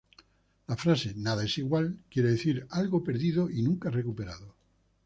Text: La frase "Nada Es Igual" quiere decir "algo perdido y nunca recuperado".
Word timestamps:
La 0.67 0.75
frase 0.77 1.13
"Nada 1.15 1.43
Es 1.45 1.59
Igual" 1.59 1.99
quiere 2.09 2.31
decir 2.31 2.65
"algo 2.71 3.03
perdido 3.03 3.51
y 3.51 3.61
nunca 3.61 3.91
recuperado". 3.91 4.55